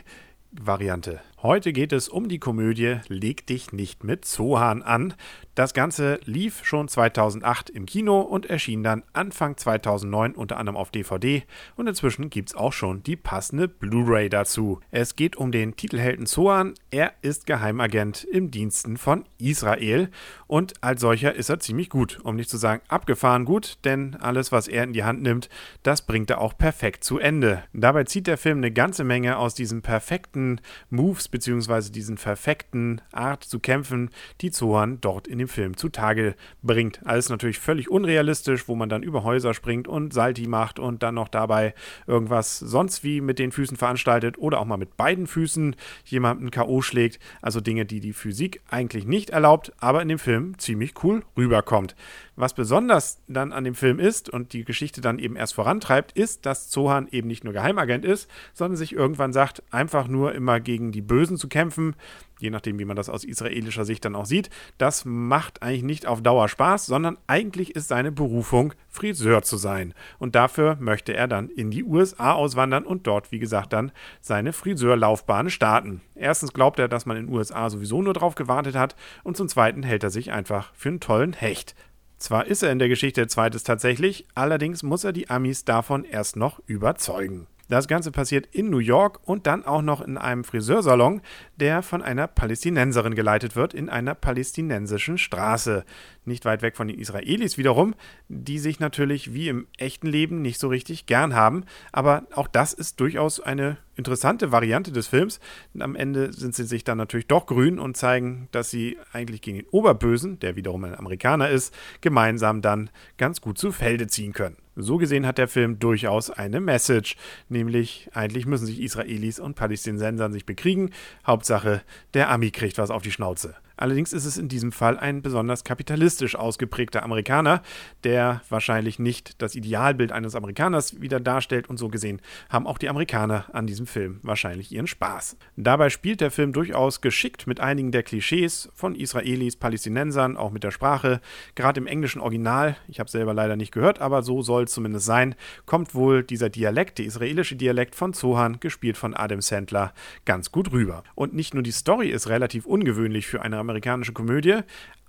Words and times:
Variante. 0.51 1.21
Heute 1.41 1.71
geht 1.71 1.93
es 1.93 2.09
um 2.09 2.27
die 2.27 2.37
Komödie 2.37 2.97
Leg 3.07 3.47
dich 3.47 3.71
nicht 3.71 4.03
mit 4.03 4.25
Zohan 4.25 4.81
an. 4.81 5.13
Das 5.55 5.73
Ganze 5.73 6.19
lief 6.25 6.65
schon 6.65 6.89
2008 6.89 7.69
im 7.69 7.85
Kino 7.85 8.19
und 8.19 8.45
erschien 8.47 8.83
dann 8.83 9.03
Anfang 9.13 9.55
2009 9.55 10.35
unter 10.35 10.57
anderem 10.57 10.75
auf 10.75 10.91
DVD 10.91 11.43
und 11.77 11.87
inzwischen 11.87 12.29
gibt 12.29 12.49
es 12.49 12.55
auch 12.55 12.73
schon 12.73 13.03
die 13.03 13.15
passende 13.15 13.69
Blu-ray 13.69 14.29
dazu. 14.29 14.81
Es 14.91 15.15
geht 15.15 15.37
um 15.37 15.53
den 15.53 15.77
Titelhelden 15.77 16.25
Zohan. 16.25 16.73
Er 16.91 17.13
ist 17.21 17.45
Geheimagent 17.45 18.25
im 18.25 18.51
Diensten 18.51 18.97
von 18.97 19.23
Israel 19.37 20.09
und 20.47 20.83
als 20.83 20.99
solcher 20.99 21.35
ist 21.35 21.47
er 21.47 21.59
ziemlich 21.61 21.89
gut, 21.89 22.19
um 22.21 22.35
nicht 22.35 22.49
zu 22.49 22.57
sagen 22.57 22.81
abgefahren 22.89 23.45
gut, 23.45 23.77
denn 23.85 24.15
alles, 24.15 24.51
was 24.51 24.67
er 24.67 24.83
in 24.83 24.91
die 24.91 25.05
Hand 25.05 25.21
nimmt, 25.21 25.47
das 25.83 26.05
bringt 26.05 26.29
er 26.29 26.41
auch 26.41 26.57
perfekt 26.57 27.05
zu 27.05 27.17
Ende. 27.17 27.63
Dabei 27.71 28.03
zieht 28.03 28.27
der 28.27 28.37
Film 28.37 28.57
eine 28.57 28.71
ganze 28.71 29.05
Menge 29.05 29.37
aus 29.37 29.55
diesen 29.55 29.81
perfekten 29.81 30.59
Moves 30.89 31.28
bzw. 31.31 31.91
diesen 31.91 32.15
perfekten 32.15 33.01
Art 33.11 33.43
zu 33.43 33.59
kämpfen, 33.59 34.09
die 34.41 34.51
Zohan 34.51 34.99
dort 35.01 35.27
in 35.27 35.39
dem 35.39 35.47
Film 35.47 35.77
zutage 35.77 36.35
bringt. 36.61 37.05
Alles 37.05 37.29
natürlich 37.29 37.59
völlig 37.59 37.89
unrealistisch, 37.89 38.67
wo 38.67 38.75
man 38.75 38.89
dann 38.89 39.03
über 39.03 39.23
Häuser 39.23 39.53
springt 39.53 39.87
und 39.87 40.13
Salti 40.13 40.47
macht 40.47 40.79
und 40.79 41.03
dann 41.03 41.15
noch 41.15 41.27
dabei 41.27 41.73
irgendwas 42.07 42.59
sonst 42.59 43.03
wie 43.03 43.21
mit 43.21 43.39
den 43.39 43.51
Füßen 43.51 43.77
veranstaltet 43.77 44.37
oder 44.37 44.59
auch 44.59 44.65
mal 44.65 44.77
mit 44.77 44.97
beiden 44.97 45.27
Füßen 45.27 45.75
jemanden 46.05 46.51
K.O. 46.51 46.81
schlägt. 46.81 47.19
Also 47.41 47.61
Dinge, 47.61 47.85
die 47.85 47.99
die 47.99 48.13
Physik 48.13 48.61
eigentlich 48.69 49.05
nicht 49.05 49.29
erlaubt, 49.29 49.71
aber 49.79 50.01
in 50.01 50.07
dem 50.07 50.19
Film 50.19 50.57
ziemlich 50.57 50.93
cool 51.03 51.23
rüberkommt. 51.37 51.95
Was 52.39 52.53
besonders 52.53 53.19
dann 53.27 53.51
an 53.51 53.65
dem 53.65 53.75
Film 53.75 53.99
ist 53.99 54.29
und 54.29 54.53
die 54.53 54.63
Geschichte 54.63 55.01
dann 55.01 55.19
eben 55.19 55.35
erst 55.35 55.55
vorantreibt, 55.55 56.13
ist, 56.13 56.45
dass 56.45 56.69
Zohan 56.69 57.09
eben 57.11 57.27
nicht 57.27 57.43
nur 57.43 57.51
Geheimagent 57.51 58.05
ist, 58.05 58.31
sondern 58.53 58.77
sich 58.77 58.93
irgendwann 58.93 59.33
sagt, 59.33 59.61
einfach 59.71 60.07
nur 60.07 60.33
immer 60.33 60.61
gegen 60.61 60.93
die 60.93 61.01
Bösen 61.01 61.35
zu 61.35 61.49
kämpfen, 61.49 61.97
je 62.39 62.49
nachdem, 62.49 62.79
wie 62.79 62.85
man 62.85 62.95
das 62.95 63.09
aus 63.09 63.25
israelischer 63.25 63.83
Sicht 63.83 64.05
dann 64.05 64.15
auch 64.15 64.25
sieht, 64.25 64.49
das 64.77 65.03
macht 65.03 65.61
eigentlich 65.61 65.83
nicht 65.83 66.05
auf 66.05 66.21
Dauer 66.21 66.47
Spaß, 66.47 66.85
sondern 66.85 67.17
eigentlich 67.27 67.75
ist 67.75 67.89
seine 67.89 68.13
Berufung, 68.13 68.73
Friseur 68.87 69.41
zu 69.41 69.57
sein. 69.57 69.93
Und 70.17 70.35
dafür 70.35 70.77
möchte 70.79 71.13
er 71.13 71.27
dann 71.27 71.49
in 71.49 71.71
die 71.71 71.83
USA 71.83 72.31
auswandern 72.31 72.85
und 72.85 73.05
dort, 73.05 73.33
wie 73.33 73.39
gesagt, 73.39 73.73
dann 73.73 73.91
seine 74.21 74.53
Friseurlaufbahn 74.53 75.49
starten. 75.49 75.99
Erstens 76.15 76.53
glaubt 76.53 76.79
er, 76.79 76.87
dass 76.87 77.05
man 77.05 77.17
in 77.17 77.27
den 77.27 77.35
USA 77.35 77.69
sowieso 77.69 78.01
nur 78.01 78.13
drauf 78.13 78.35
gewartet 78.35 78.75
hat 78.75 78.95
und 79.23 79.35
zum 79.35 79.49
Zweiten 79.49 79.83
hält 79.83 80.03
er 80.03 80.09
sich 80.09 80.31
einfach 80.31 80.71
für 80.73 80.87
einen 80.87 81.01
tollen 81.01 81.33
Hecht. 81.33 81.75
Zwar 82.19 82.47
ist 82.47 82.63
er 82.63 82.71
in 82.71 82.79
der 82.79 82.89
Geschichte 82.89 83.27
zweites 83.27 83.63
tatsächlich, 83.63 84.25
allerdings 84.35 84.83
muss 84.83 85.05
er 85.05 85.13
die 85.13 85.29
Amis 85.29 85.63
davon 85.63 86.03
erst 86.03 86.35
noch 86.35 86.59
überzeugen. 86.67 87.47
Das 87.69 87.87
Ganze 87.87 88.11
passiert 88.11 88.47
in 88.51 88.71
New 88.71 88.79
York 88.79 89.19
und 89.25 89.45
dann 89.45 89.63
auch 89.63 89.83
noch 89.83 90.01
in 90.01 90.17
einem 90.17 90.43
Friseursalon, 90.43 91.21
der 91.55 91.83
von 91.83 92.01
einer 92.01 92.25
Palästinenserin 92.27 93.13
geleitet 93.13 93.55
wird, 93.55 93.75
in 93.75 93.89
einer 93.89 94.15
palästinensischen 94.15 95.19
Straße. 95.19 95.85
Nicht 96.25 96.45
weit 96.45 96.63
weg 96.63 96.75
von 96.75 96.87
den 96.87 96.97
Israelis 96.97 97.59
wiederum, 97.59 97.93
die 98.27 98.57
sich 98.57 98.79
natürlich 98.79 99.35
wie 99.35 99.49
im 99.49 99.67
echten 99.77 100.07
Leben 100.07 100.41
nicht 100.41 100.59
so 100.59 100.67
richtig 100.67 101.05
gern 101.05 101.35
haben. 101.35 101.63
Aber 101.91 102.23
auch 102.33 102.47
das 102.47 102.73
ist 102.73 102.99
durchaus 102.99 103.39
eine 103.39 103.77
interessante 103.95 104.51
Variante 104.51 104.91
des 104.91 105.07
Films. 105.07 105.39
Am 105.77 105.95
Ende 105.95 106.33
sind 106.33 106.55
sie 106.55 106.63
sich 106.63 106.83
dann 106.83 106.97
natürlich 106.97 107.27
doch 107.27 107.45
grün 107.45 107.77
und 107.77 107.97
zeigen, 107.97 108.47
dass 108.51 108.71
sie 108.71 108.97
eigentlich 109.13 109.43
gegen 109.43 109.57
den 109.57 109.67
Oberbösen, 109.67 110.39
der 110.39 110.55
wiederum 110.55 110.85
ein 110.85 110.97
Amerikaner 110.97 111.49
ist, 111.49 111.71
gemeinsam 112.01 112.63
dann 112.63 112.89
ganz 113.17 113.41
gut 113.41 113.59
zu 113.59 113.71
Felde 113.71 114.07
ziehen 114.07 114.33
können. 114.33 114.57
So 114.81 114.97
gesehen 114.97 115.25
hat 115.25 115.37
der 115.37 115.47
Film 115.47 115.79
durchaus 115.79 116.29
eine 116.29 116.59
Message, 116.59 117.15
nämlich 117.49 118.09
eigentlich 118.13 118.45
müssen 118.45 118.65
sich 118.65 118.81
Israelis 118.81 119.39
und 119.39 119.55
Palästinensern 119.55 120.31
sich 120.33 120.45
bekriegen. 120.45 120.91
Hauptsache, 121.25 121.81
der 122.13 122.29
Ami 122.29 122.51
kriegt 122.51 122.77
was 122.77 122.89
auf 122.89 123.01
die 123.01 123.11
Schnauze. 123.11 123.55
Allerdings 123.79 124.11
ist 124.11 124.25
es 124.25 124.37
in 124.37 124.49
diesem 124.49 124.73
Fall 124.73 124.99
ein 124.99 125.21
besonders 125.21 125.63
kapitalistisch 125.63 126.35
ausgeprägter 126.35 127.01
Amerikaner, 127.01 127.61
der 128.03 128.41
wahrscheinlich 128.49 128.99
nicht 128.99 129.41
das 129.41 129.55
Idealbild 129.55 130.11
eines 130.11 130.35
Amerikaners 130.35 130.99
wieder 130.99 131.21
darstellt 131.21 131.69
und 131.69 131.77
so 131.77 131.87
gesehen 131.87 132.21
haben 132.49 132.67
auch 132.67 132.77
die 132.77 132.89
Amerikaner 132.89 133.45
an 133.53 133.67
diesem 133.67 133.87
Film 133.87 134.19
wahrscheinlich 134.21 134.73
ihren 134.73 134.87
Spaß. 134.87 135.37
Dabei 135.55 135.89
spielt 135.89 136.19
der 136.19 136.29
Film 136.29 136.51
durchaus 136.51 136.99
geschickt 136.99 137.47
mit 137.47 137.61
einigen 137.61 137.93
der 137.93 138.03
Klischees 138.03 138.69
von 138.73 138.95
Israelis, 138.95 139.55
Palästinensern, 139.55 140.35
auch 140.35 140.51
mit 140.51 140.65
der 140.65 140.71
Sprache. 140.71 141.21
Gerade 141.55 141.79
im 141.79 141.87
englischen 141.87 142.19
Original, 142.19 142.75
ich 142.89 142.99
habe 142.99 143.09
selber 143.09 143.33
leider 143.33 143.55
nicht 143.55 143.71
gehört, 143.71 144.01
aber 144.01 144.23
so 144.23 144.41
soll 144.41 144.63
es 144.63 144.73
zumindest 144.73 145.05
sein, 145.05 145.35
kommt 145.65 145.95
wohl 145.95 146.23
dieser 146.23 146.49
Dialekt, 146.49 146.97
der 146.97 147.05
israelische 147.05 147.55
Dialekt 147.55 147.95
von 147.95 148.13
Zohan, 148.13 148.59
gespielt 148.59 148.97
von 148.97 149.13
Adam 149.13 149.39
Sandler, 149.39 149.93
ganz 150.25 150.51
gut 150.51 150.73
rüber. 150.73 151.05
Und 151.15 151.33
nicht 151.33 151.53
nur 151.53 151.63
die 151.63 151.71
Story 151.71 152.09
ist 152.09 152.27
relativ 152.27 152.65
ungewöhnlich 152.65 153.27
für 153.27 153.41
eine 153.41 153.55
amerikanische 153.69 154.13
Komödie. 154.13 154.59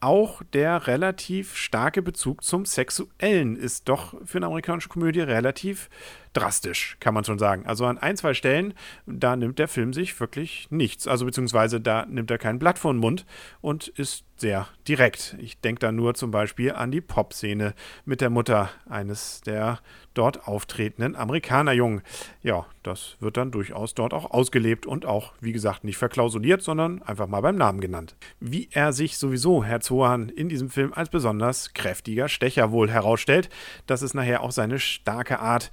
Auch 0.00 0.42
der 0.52 0.86
relativ 0.86 1.56
starke 1.56 2.00
Bezug 2.00 2.42
zum 2.42 2.64
Sexuellen 2.64 3.56
ist 3.56 3.88
doch 3.88 4.14
für 4.24 4.38
eine 4.38 4.46
amerikanische 4.46 4.88
Komödie 4.88 5.20
relativ 5.20 5.90
drastisch, 6.32 6.96
kann 7.00 7.14
man 7.14 7.24
schon 7.24 7.38
sagen. 7.38 7.66
Also 7.66 7.86
an 7.86 7.98
ein, 7.98 8.16
zwei 8.16 8.34
Stellen, 8.34 8.74
da 9.06 9.36
nimmt 9.36 9.58
der 9.58 9.68
Film 9.68 9.92
sich 9.92 10.18
wirklich 10.20 10.68
nichts. 10.70 11.08
Also 11.08 11.24
beziehungsweise 11.24 11.80
da 11.80 12.06
nimmt 12.06 12.30
er 12.30 12.38
kein 12.38 12.58
Blatt 12.58 12.78
vor 12.78 12.92
den 12.92 13.00
Mund 13.00 13.26
und 13.60 13.88
ist 13.88 14.24
sehr 14.36 14.68
direkt. 14.88 15.36
Ich 15.38 15.60
denke 15.60 15.80
da 15.80 15.92
nur 15.92 16.14
zum 16.14 16.30
Beispiel 16.30 16.72
an 16.72 16.90
die 16.90 17.00
Pop-Szene 17.00 17.74
mit 18.04 18.20
der 18.20 18.30
Mutter 18.30 18.70
eines 18.88 19.42
der 19.42 19.80
dort 20.14 20.48
auftretenden 20.48 21.14
Amerikanerjungen. 21.14 22.02
Ja, 22.42 22.66
das 22.82 23.16
wird 23.20 23.36
dann 23.36 23.52
durchaus 23.52 23.94
dort 23.94 24.12
auch 24.12 24.30
ausgelebt 24.30 24.86
und 24.86 25.06
auch, 25.06 25.34
wie 25.40 25.52
gesagt, 25.52 25.84
nicht 25.84 25.98
verklausuliert, 25.98 26.62
sondern 26.62 27.02
einfach 27.02 27.28
mal 27.28 27.42
beim 27.42 27.56
Namen 27.56 27.80
genannt. 27.80 28.16
Wie 28.40 28.68
er 28.72 28.92
sich 28.92 29.18
sowieso, 29.18 29.62
Herr 29.62 29.80
Zohan, 29.80 30.28
in 30.28 30.48
diesem 30.48 30.70
Film 30.70 30.92
als 30.94 31.10
besonders 31.10 31.74
kräftiger 31.74 32.28
Stecher 32.28 32.72
wohl 32.72 32.90
herausstellt, 32.90 33.50
das 33.86 34.02
ist 34.02 34.14
nachher 34.14 34.42
auch 34.42 34.52
seine 34.52 34.78
starke 34.78 35.38
Art, 35.38 35.70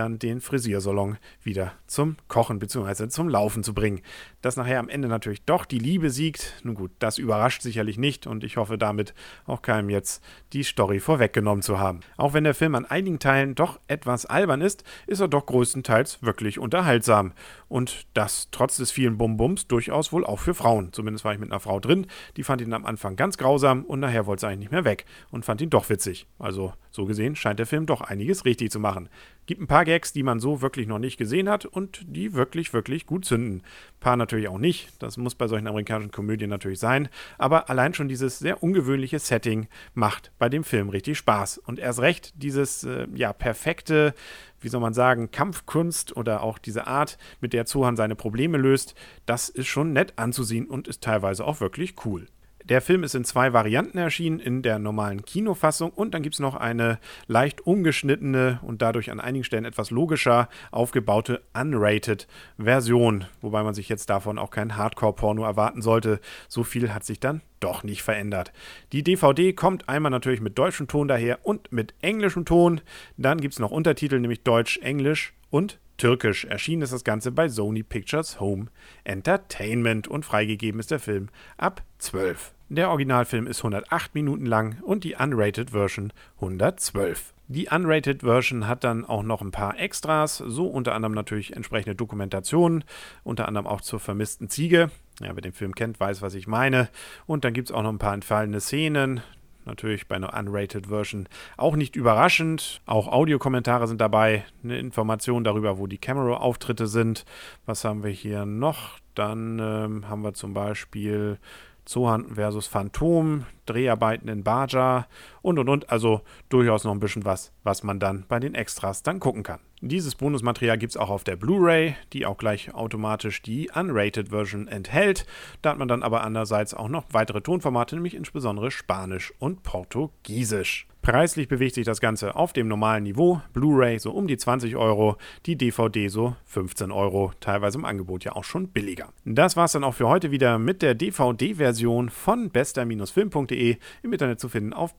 dann 0.00 0.18
den 0.18 0.40
Frisiersalon 0.40 1.18
wieder 1.42 1.72
zum 1.86 2.16
Kochen 2.26 2.58
bzw. 2.58 3.08
zum 3.08 3.28
Laufen 3.28 3.62
zu 3.62 3.74
bringen. 3.74 4.00
Dass 4.40 4.56
nachher 4.56 4.80
am 4.80 4.88
Ende 4.88 5.08
natürlich 5.08 5.44
doch 5.44 5.66
die 5.66 5.78
Liebe 5.78 6.08
siegt, 6.08 6.54
nun 6.62 6.74
gut, 6.74 6.90
das 7.00 7.18
überrascht 7.18 7.60
sicherlich 7.60 7.98
nicht 7.98 8.26
und 8.26 8.42
ich 8.42 8.56
hoffe 8.56 8.78
damit 8.78 9.12
auch 9.44 9.60
keinem 9.60 9.90
jetzt 9.90 10.24
die 10.54 10.62
Story 10.62 11.00
vorweggenommen 11.00 11.62
zu 11.62 11.78
haben. 11.78 12.00
Auch 12.16 12.32
wenn 12.32 12.44
der 12.44 12.54
Film 12.54 12.74
an 12.74 12.86
einigen 12.86 13.18
Teilen 13.18 13.54
doch 13.54 13.78
etwas 13.88 14.24
albern 14.24 14.62
ist, 14.62 14.84
ist 15.06 15.20
er 15.20 15.28
doch 15.28 15.44
größtenteils 15.44 16.22
wirklich 16.22 16.58
unterhaltsam. 16.58 17.32
Und 17.68 18.06
das 18.14 18.48
trotz 18.50 18.78
des 18.78 18.90
vielen 18.90 19.18
Bum-Bums 19.18 19.66
durchaus 19.66 20.12
wohl 20.12 20.24
auch 20.24 20.38
für 20.38 20.54
Frauen. 20.54 20.92
Zumindest 20.92 21.26
war 21.26 21.34
ich 21.34 21.38
mit 21.38 21.50
einer 21.50 21.60
Frau 21.60 21.78
drin, 21.78 22.06
die 22.38 22.42
fand 22.42 22.62
ihn 22.62 22.72
am 22.72 22.86
Anfang 22.86 23.16
ganz 23.16 23.36
grausam 23.36 23.84
und 23.84 24.00
nachher 24.00 24.24
wollte 24.24 24.40
sie 24.40 24.46
eigentlich 24.46 24.60
nicht 24.60 24.72
mehr 24.72 24.84
weg 24.84 25.04
und 25.30 25.44
fand 25.44 25.60
ihn 25.60 25.70
doch 25.70 25.90
witzig. 25.90 26.26
Also 26.38 26.72
so 26.90 27.04
gesehen 27.04 27.36
scheint 27.36 27.58
der 27.58 27.66
Film 27.66 27.84
doch 27.86 28.00
einiges 28.00 28.44
richtig 28.44 28.70
zu 28.70 28.80
machen. 28.80 29.10
Gibt 29.50 29.62
ein 29.62 29.66
paar 29.66 29.84
Gags, 29.84 30.12
die 30.12 30.22
man 30.22 30.38
so 30.38 30.62
wirklich 30.62 30.86
noch 30.86 31.00
nicht 31.00 31.16
gesehen 31.16 31.48
hat 31.48 31.66
und 31.66 32.02
die 32.06 32.34
wirklich, 32.34 32.72
wirklich 32.72 33.04
gut 33.04 33.24
zünden. 33.24 33.62
Ein 33.62 33.98
paar 33.98 34.16
natürlich 34.16 34.46
auch 34.46 34.60
nicht. 34.60 34.90
Das 35.00 35.16
muss 35.16 35.34
bei 35.34 35.48
solchen 35.48 35.66
amerikanischen 35.66 36.12
Komödien 36.12 36.48
natürlich 36.48 36.78
sein. 36.78 37.08
Aber 37.36 37.68
allein 37.68 37.92
schon 37.92 38.06
dieses 38.06 38.38
sehr 38.38 38.62
ungewöhnliche 38.62 39.18
Setting 39.18 39.66
macht 39.92 40.30
bei 40.38 40.48
dem 40.48 40.62
Film 40.62 40.88
richtig 40.88 41.18
Spaß. 41.18 41.58
Und 41.58 41.80
erst 41.80 41.98
recht 41.98 42.32
dieses 42.40 42.84
äh, 42.84 43.08
ja, 43.12 43.32
perfekte, 43.32 44.14
wie 44.60 44.68
soll 44.68 44.80
man 44.80 44.94
sagen, 44.94 45.32
Kampfkunst 45.32 46.16
oder 46.16 46.44
auch 46.44 46.58
diese 46.58 46.86
Art, 46.86 47.18
mit 47.40 47.52
der 47.52 47.66
Zohan 47.66 47.96
seine 47.96 48.14
Probleme 48.14 48.56
löst, 48.56 48.94
das 49.26 49.48
ist 49.48 49.66
schon 49.66 49.92
nett 49.92 50.12
anzusehen 50.14 50.68
und 50.68 50.86
ist 50.86 51.02
teilweise 51.02 51.44
auch 51.44 51.60
wirklich 51.60 51.96
cool. 52.04 52.28
Der 52.70 52.80
Film 52.80 53.02
ist 53.02 53.16
in 53.16 53.24
zwei 53.24 53.52
Varianten 53.52 53.98
erschienen, 53.98 54.38
in 54.38 54.62
der 54.62 54.78
normalen 54.78 55.24
Kinofassung 55.24 55.90
und 55.90 56.14
dann 56.14 56.22
gibt 56.22 56.36
es 56.36 56.38
noch 56.38 56.54
eine 56.54 57.00
leicht 57.26 57.66
umgeschnittene 57.66 58.60
und 58.62 58.80
dadurch 58.80 59.10
an 59.10 59.18
einigen 59.18 59.42
Stellen 59.42 59.64
etwas 59.64 59.90
logischer 59.90 60.48
aufgebaute 60.70 61.42
unrated 61.52 62.28
Version, 62.58 63.24
wobei 63.40 63.64
man 63.64 63.74
sich 63.74 63.88
jetzt 63.88 64.08
davon 64.08 64.38
auch 64.38 64.52
kein 64.52 64.76
Hardcore-Porno 64.76 65.42
erwarten 65.42 65.82
sollte. 65.82 66.20
So 66.46 66.62
viel 66.62 66.94
hat 66.94 67.02
sich 67.02 67.18
dann 67.18 67.42
doch 67.58 67.82
nicht 67.82 68.02
verändert. 68.02 68.52
Die 68.92 69.02
DVD 69.02 69.52
kommt 69.52 69.88
einmal 69.88 70.10
natürlich 70.10 70.40
mit 70.40 70.56
deutschem 70.56 70.86
Ton 70.86 71.08
daher 71.08 71.44
und 71.44 71.72
mit 71.72 71.94
englischem 72.02 72.44
Ton. 72.44 72.82
Dann 73.16 73.40
gibt 73.40 73.54
es 73.54 73.58
noch 73.58 73.72
Untertitel, 73.72 74.20
nämlich 74.20 74.44
Deutsch, 74.44 74.78
Englisch 74.78 75.32
und 75.50 75.78
Türkisch. 75.96 76.46
Erschienen 76.46 76.82
ist 76.82 76.92
das 76.92 77.04
Ganze 77.04 77.30
bei 77.30 77.48
Sony 77.48 77.82
Pictures 77.82 78.40
Home 78.40 78.68
Entertainment 79.04 80.08
und 80.08 80.24
freigegeben 80.24 80.80
ist 80.80 80.90
der 80.90 80.98
Film 80.98 81.28
ab 81.58 81.82
12. 81.98 82.54
Der 82.70 82.88
Originalfilm 82.88 83.46
ist 83.46 83.58
108 83.58 84.14
Minuten 84.14 84.46
lang 84.46 84.78
und 84.82 85.04
die 85.04 85.16
Unrated 85.16 85.70
Version 85.70 86.12
112. 86.36 87.34
Die 87.48 87.66
Unrated 87.68 88.22
Version 88.22 88.68
hat 88.68 88.84
dann 88.84 89.04
auch 89.04 89.24
noch 89.24 89.42
ein 89.42 89.50
paar 89.50 89.76
Extras, 89.76 90.38
so 90.38 90.68
unter 90.68 90.94
anderem 90.94 91.14
natürlich 91.14 91.56
entsprechende 91.56 91.96
Dokumentationen, 91.96 92.84
unter 93.24 93.48
anderem 93.48 93.66
auch 93.66 93.80
zur 93.80 93.98
vermissten 93.98 94.48
Ziege. 94.48 94.92
Ja, 95.20 95.34
wer 95.34 95.42
den 95.42 95.52
Film 95.52 95.74
kennt, 95.74 95.98
weiß, 95.98 96.22
was 96.22 96.34
ich 96.34 96.46
meine. 96.46 96.88
Und 97.26 97.44
dann 97.44 97.52
gibt 97.52 97.68
es 97.68 97.74
auch 97.74 97.82
noch 97.82 97.92
ein 97.92 97.98
paar 97.98 98.14
entfallene 98.14 98.60
Szenen. 98.60 99.20
Natürlich 99.64 100.08
bei 100.08 100.16
einer 100.16 100.34
Unrated 100.36 100.86
Version 100.86 101.28
auch 101.56 101.76
nicht 101.76 101.96
überraschend. 101.96 102.80
Auch 102.86 103.08
Audiokommentare 103.08 103.86
sind 103.86 104.00
dabei, 104.00 104.44
eine 104.64 104.78
Information 104.78 105.44
darüber, 105.44 105.78
wo 105.78 105.86
die 105.86 105.98
Camera-Auftritte 105.98 106.86
sind. 106.86 107.24
Was 107.66 107.84
haben 107.84 108.02
wir 108.02 108.10
hier 108.10 108.46
noch? 108.46 108.98
Dann 109.14 109.58
ähm, 109.58 110.08
haben 110.08 110.22
wir 110.22 110.34
zum 110.34 110.54
Beispiel 110.54 111.38
Zohan 111.84 112.34
versus 112.34 112.66
Phantom, 112.66 113.46
Dreharbeiten 113.66 114.28
in 114.28 114.44
Baja 114.44 115.06
und 115.42 115.58
und 115.58 115.68
und. 115.68 115.90
Also 115.90 116.22
durchaus 116.48 116.84
noch 116.84 116.92
ein 116.92 117.00
bisschen 117.00 117.24
was, 117.24 117.52
was 117.62 117.82
man 117.82 118.00
dann 118.00 118.24
bei 118.28 118.40
den 118.40 118.54
Extras 118.54 119.02
dann 119.02 119.20
gucken 119.20 119.42
kann. 119.42 119.60
Dieses 119.82 120.14
Bonusmaterial 120.14 120.76
gibt 120.76 120.90
es 120.90 120.96
auch 120.98 121.08
auf 121.08 121.24
der 121.24 121.36
Blu-ray, 121.36 121.96
die 122.12 122.26
auch 122.26 122.36
gleich 122.36 122.74
automatisch 122.74 123.40
die 123.40 123.70
Unrated 123.74 124.28
Version 124.28 124.68
enthält. 124.68 125.26
Da 125.62 125.70
hat 125.70 125.78
man 125.78 125.88
dann 125.88 126.02
aber 126.02 126.22
andererseits 126.22 126.74
auch 126.74 126.88
noch 126.88 127.04
weitere 127.12 127.40
Tonformate, 127.40 127.94
nämlich 127.94 128.14
insbesondere 128.14 128.70
Spanisch 128.70 129.32
und 129.38 129.62
Portugiesisch. 129.62 130.86
Preislich 131.02 131.48
bewegt 131.48 131.76
sich 131.76 131.86
das 131.86 132.00
Ganze 132.00 132.36
auf 132.36 132.52
dem 132.52 132.68
normalen 132.68 133.04
Niveau. 133.04 133.40
Blu-ray 133.54 133.98
so 133.98 134.10
um 134.10 134.26
die 134.26 134.36
20 134.36 134.76
Euro, 134.76 135.16
die 135.46 135.56
DVD 135.56 136.08
so 136.08 136.36
15 136.44 136.92
Euro, 136.92 137.32
teilweise 137.40 137.78
im 137.78 137.86
Angebot 137.86 138.24
ja 138.24 138.32
auch 138.32 138.44
schon 138.44 138.68
billiger. 138.68 139.08
Das 139.24 139.56
war 139.56 139.64
es 139.64 139.72
dann 139.72 139.84
auch 139.84 139.94
für 139.94 140.08
heute 140.08 140.30
wieder 140.30 140.58
mit 140.58 140.82
der 140.82 140.94
DVD-Version 140.94 142.10
von 142.10 142.50
bester-film.de 142.50 143.76
im 144.02 144.12
Internet 144.12 144.40
zu 144.40 144.50
finden 144.50 144.74
auf 144.74 144.94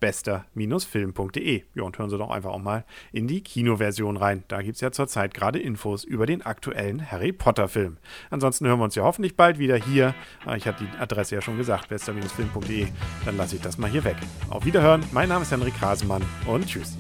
bester-film.de. 0.56 1.64
Ja, 1.76 1.84
und 1.84 1.98
hören 1.98 2.10
Sie 2.10 2.18
doch 2.18 2.30
einfach 2.30 2.52
auch 2.52 2.62
mal 2.62 2.84
in 3.12 3.28
die 3.28 3.42
Kinoversion 3.42 4.18
rein. 4.18 4.44
Da 4.48 4.62
gibt 4.62 4.76
es 4.76 4.82
ja 4.82 4.92
zurzeit 4.92 5.34
gerade 5.34 5.60
Infos 5.60 6.04
über 6.04 6.26
den 6.26 6.42
aktuellen 6.42 7.12
Harry 7.12 7.32
Potter-Film. 7.32 7.98
Ansonsten 8.30 8.68
hören 8.68 8.80
wir 8.80 8.86
uns 8.86 8.96
ja 8.96 9.04
hoffentlich 9.04 9.36
bald 9.36 9.60
wieder 9.60 9.78
hier. 9.78 10.14
Ah, 10.46 10.56
ich 10.56 10.68
hatte 10.68 10.84
die 10.84 10.98
Adresse 11.00 11.36
ja 11.36 11.42
schon 11.42 11.58
gesagt, 11.58 11.90
bester-film.de. 11.90 12.88
Dann 13.26 13.38
lasse 13.38 13.56
ich 13.56 13.62
das 13.62 13.78
mal 13.78 13.90
hier 13.90 14.04
weg. 14.04 14.18
Auf 14.50 14.66
Wiederhören, 14.66 15.04
mein 15.12 15.30
Name 15.30 15.44
ist 15.44 15.52
Henrik 15.52 15.80
Hase. 15.80 16.02
Hasemann 16.02 16.24
und 16.48 16.66
tschüss. 16.66 16.98